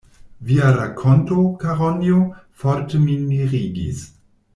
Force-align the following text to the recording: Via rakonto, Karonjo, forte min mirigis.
Via 0.51 0.69
rakonto, 0.77 1.43
Karonjo, 1.63 2.23
forte 2.63 3.03
min 3.05 3.27
mirigis. 3.35 4.01